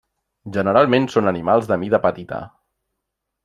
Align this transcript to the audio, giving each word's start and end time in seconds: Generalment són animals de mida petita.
Generalment 0.55 1.05
són 1.17 1.31
animals 1.33 1.69
de 1.73 1.79
mida 1.85 2.03
petita. 2.07 2.41